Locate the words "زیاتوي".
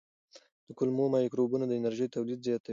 2.47-2.69